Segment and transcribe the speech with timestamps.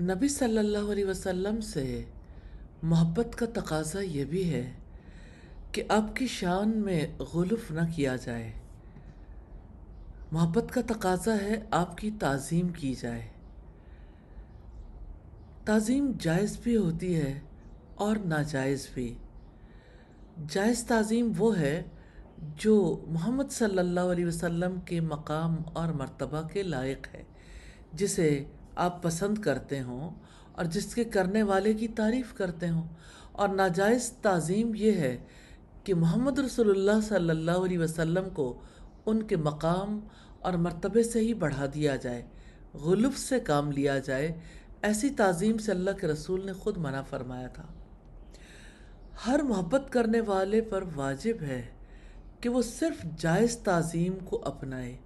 [0.00, 2.04] نبی صلی اللہ علیہ وسلم سے
[2.82, 4.72] محبت کا تقاضا یہ بھی ہے
[5.72, 8.52] کہ آپ کی شان میں غلف نہ کیا جائے۔
[10.32, 13.28] محبت کا تقاضا ہے آپ کی تعظیم کی جائے۔
[15.64, 17.40] تعظیم جائز بھی ہوتی ہے
[17.94, 19.14] اور ناجائز بھی۔
[20.48, 21.82] جائز تعظیم وہ ہے
[22.56, 27.22] جو محمد صلی اللہ علیہ وسلم کے مقام اور مرتبہ کے لائق ہے،
[27.92, 28.44] جسے
[28.74, 30.10] آپ پسند کرتے ہوں
[30.52, 32.88] اور جس کے کرنے والے کی تعریف کرتے ہوں۔
[33.32, 35.18] اور ناجائز تعظیم یہ ہے
[35.84, 38.60] کہ محمد رسول اللہ صلی اللہ علیہ وسلم کو
[39.06, 40.00] ان کے مقام
[40.40, 42.22] اور مرتبے سے ہی بڑھا دیا جائے
[42.74, 44.40] غلف سے کام لیا جائے،
[44.82, 47.62] ایسی تعظیم سے اللہ کے رسول نے خود منع فرمایا تھا۔
[49.26, 51.62] ہر محبت کرنے والے پر واجب ہے
[52.40, 54.96] کہ وہ صرف جائز تعظیم کو اپنائے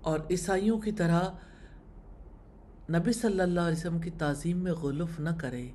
[0.00, 1.20] اور عیسائیوں کی طرح
[2.94, 5.66] نبی صلی اللہ علیہ وسلم کی تعظیم میں غلف نہ کرے۔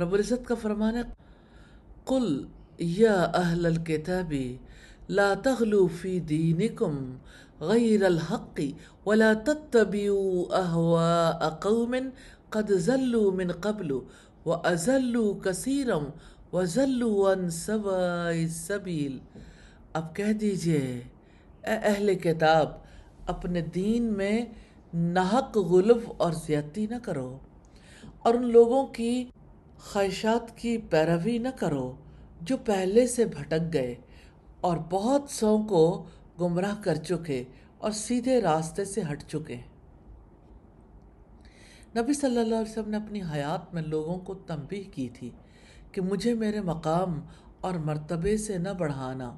[0.00, 1.02] رب العزت کا فرمان ہے،
[2.04, 2.26] قل
[2.78, 4.32] یا اہل الكتاب
[5.18, 6.96] لا تغلو فی دینکم
[7.60, 8.60] غیر الحق
[9.06, 11.94] ولا تتبعوا اہواء قوم
[12.50, 13.92] قد ذلوا من قبل
[14.46, 15.98] وازلوا کثیرا
[16.52, 19.18] وزلوا عن سواء السبیل
[19.92, 20.84] اب کہہ دیجیے،
[21.66, 22.68] اے اہل کتاب،
[23.26, 24.38] اپنے دین میں
[24.94, 27.38] ناحق غلف اور زیادتی نہ کرو
[28.18, 29.24] اور ان لوگوں کی
[29.78, 31.92] خواہشات کی پیروی نہ کرو
[32.40, 33.94] جو پہلے سے بھٹک گئے
[34.60, 36.06] اور بہت سو کو
[36.40, 37.44] گمراہ کر چکے
[37.78, 39.56] اور سیدھے راستے سے ہٹ چکے۔
[41.96, 45.30] نبی صلی اللہ علیہ وسلم نے اپنی حیات میں لوگوں کو تنبیہ کی تھی
[45.92, 47.20] کہ مجھے میرے مقام
[47.60, 49.36] اور مرتبے سے نہ بڑھانا۔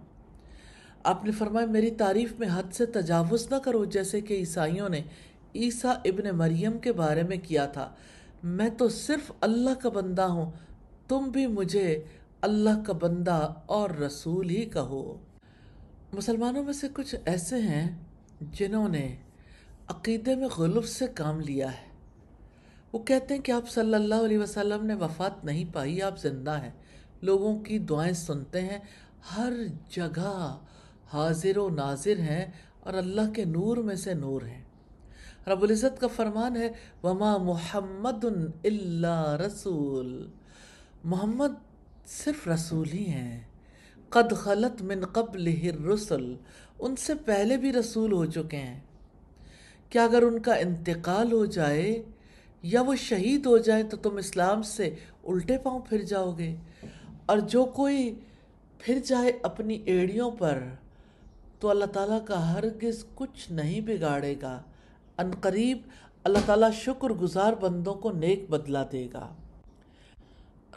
[1.03, 5.03] آپ نے فرمایا، میری تعریف میں حد سے تجاوز نہ کرو، جیسے کہ عیسائیوں نے
[5.55, 7.95] عیسیٰ ابن مریم کے بارے میں کیا تھا۔
[8.43, 10.51] میں تو صرف اللہ کا بندہ ہوں،
[11.09, 12.05] تم بھی مجھے
[12.41, 15.17] اللہ کا بندہ اور رسول ہی کہو۔
[16.13, 17.99] مسلمانوں میں سے کچھ ایسے ہیں
[18.41, 19.17] جنہوں نے
[19.87, 21.89] عقیدے میں غلف سے کام لیا ہے۔
[22.93, 26.63] وہ کہتے ہیں کہ آپ صلی اللہ علیہ وسلم نے وفات نہیں پائی، آپ زندہ
[26.63, 26.71] ہیں۔
[27.23, 28.79] لوگوں کی دعائیں سنتے ہیں،
[29.37, 29.53] ہر
[29.91, 30.59] جگہ
[31.13, 32.47] حاضر و ناظر ہیں
[32.81, 34.68] اور اللہ کے نور میں سے نور ہیں۔
[35.49, 36.69] رب العزت کا فرمان ہے،
[37.03, 38.25] وما محمد
[38.65, 40.29] اللہ رسول۔
[41.05, 41.49] محمد
[42.07, 43.41] صرف رسول ہی ہیں۔
[44.09, 46.35] قد خلط من قبل الرسل۔
[46.79, 48.81] ان سے پہلے بھی رسول ہو چکے ہیں۔
[49.91, 52.03] کیا اگر ان کا انتقال ہو جائے
[52.63, 54.95] یا وہ شہید ہو جائیں تو تم اسلام سے
[55.25, 56.57] الٹے پاؤں پھر جاؤ گے۔
[57.27, 58.15] اور جو کوئی
[58.79, 60.59] پھر جائے اپنی ایڑیوں پر
[61.59, 64.63] تو اللہ تعالیٰ کا ہرگز کچھ نہیں بگاڑے گا۔
[65.19, 65.79] ان قریب
[66.25, 69.35] اللہ تعالیٰ شکر گزار بندوں کو نیک بدلا دے گا۔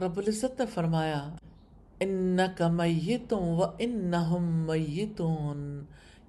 [0.01, 1.29] رب العزت نے فرمایا
[1.99, 5.83] انکا میتون و انہم میتون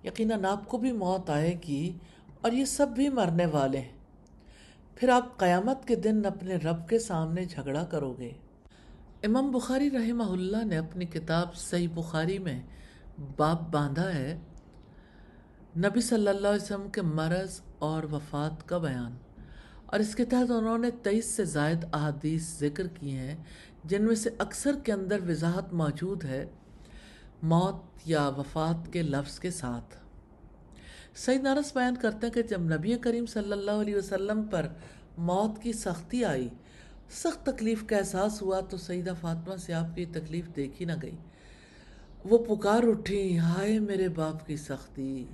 [0.04, 1.92] یقیناً آپ کو بھی موت آئے گی
[2.40, 3.92] اور یہ سب بھی مرنے والے ہیں۔
[4.94, 8.32] پھر آپ قیامت کے دن اپنے رب کے سامنے جھگڑا کرو گے۔
[9.22, 12.60] امام بخاری رحمہ اللہ نے اپنی کتاب صحیح بخاری میں
[13.36, 14.38] باب باندھا ہے،
[15.76, 19.12] نبی صلی اللہ علیہ وسلم کے مرض اور وفات کا بیان۔
[19.86, 23.36] اور اس کے تحت انہوں نے تیئیس سے زائد احادیث ذکر کی ہیں،
[23.84, 26.44] جن میں سے اکثر کے اندر وضاحت موجود ہے
[27.42, 29.96] موت یا وفات کے لفظ کے ساتھ۔
[31.14, 34.66] سید نارس بیان کرتے ہیں کہ جب نبی کریم صلی اللہ علیہ وسلم پر
[35.18, 36.48] موت کی سختی آئی،
[37.10, 41.16] سخت تکلیف کا احساس ہوا تو سیدہ فاطمہ سے آپ کی تکلیف دیکھی نہ گئی۔
[42.24, 45.24] وہ پکار اٹھی ہائے میرے باپ کی سختی۔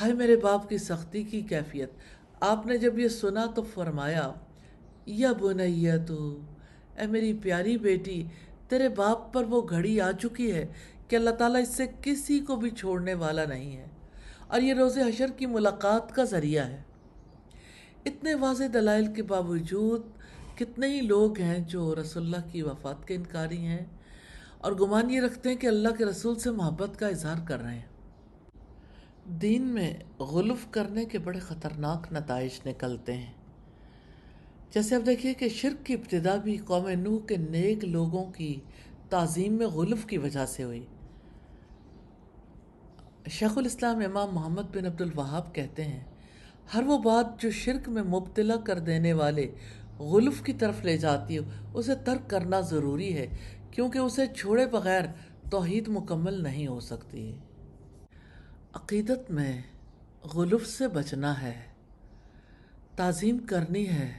[0.00, 1.90] ہائے میرے باپ کی سختی کی کیفیت۔
[2.40, 4.32] آپ نے جب یہ سنا تو فرمایا،
[5.06, 6.40] یا بنیا تو،
[6.98, 8.24] اے میری پیاری بیٹی،
[8.68, 10.66] تیرے باپ پر وہ گھڑی آ چکی ہے
[11.08, 13.86] کہ اللہ تعالیٰ اس سے کسی کو بھی چھوڑنے والا نہیں ہے۔
[14.46, 16.82] اور یہ روز حشر کی ملاقات کا ذریعہ ہے۔
[18.04, 20.02] اتنے واضح دلائل کے باوجود
[20.58, 23.84] کتنے ہی لوگ ہیں جو رسول اللہ کی وفات کے انکاری ہیں
[24.58, 27.74] اور گمان یہ رکھتے ہیں کہ اللہ کے رسول سے محبت کا اظہار کر رہے
[27.74, 27.95] ہیں۔
[29.28, 33.32] دین میں غلف کرنے کے بڑے خطرناک نتائج نکلتے ہیں۔
[34.74, 38.60] جیسے اب دیکھیے کہ شرک کی ابتدا بھی قوم نوح کے نیک لوگوں کی
[39.10, 40.86] تعظیم میں غلف کی وجہ سے ہوئی۔
[43.28, 46.04] شیخ الاسلام امام محمد بن عبد الوہاب کہتے ہیں،
[46.74, 49.54] ہر وہ بات جو شرک میں مبتلا کر دینے والے
[49.98, 51.42] غلف کی طرف لے جاتی ہو،
[51.74, 53.26] اسے ترک کرنا ضروری ہے،
[53.70, 55.02] کیونکہ اسے چھوڑے بغیر
[55.50, 57.45] توحید مکمل نہیں ہو سکتی۔ ہے
[58.72, 59.62] عقیدت میں
[60.34, 61.60] غلف سے بچنا ہے،
[62.96, 64.12] تعظیم کرنی ہے،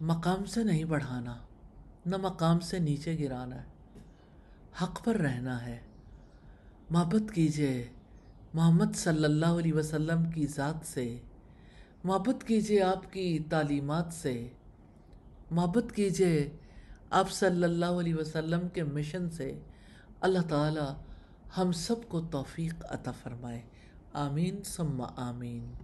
[0.00, 1.36] مقام سے نہیں بڑھانا،
[2.06, 3.66] نہ مقام سے نیچے گرانا ہے،
[4.82, 5.80] حق پر رہنا ہے۔
[6.90, 7.84] محبت کیجیے
[8.54, 11.18] محمد صلی اللہ علیہ وسلم کی ذات سے،
[12.04, 14.48] محبت کیجیے آپ کی تعلیمات سے۔
[15.50, 16.50] محبت کیجیے
[17.10, 19.58] آپ صلی اللہ علیہ وسلم کے مشن سے۔
[20.20, 21.05] اللہ تعالی
[21.58, 23.62] ہم سب کو توفیق عطا فرمائے۔
[24.12, 25.76] آمین ثم آمین۔